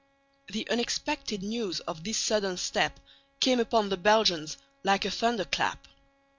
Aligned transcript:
The 0.47 0.67
unexpected 0.67 1.43
news 1.43 1.79
of 1.81 2.03
this 2.03 2.17
sudden 2.17 2.57
step 2.57 2.99
came 3.39 3.59
upon 3.59 3.89
the 3.89 3.97
Belgians 3.97 4.57
like 4.83 5.05
a 5.05 5.11
thunderclap. 5.11 5.87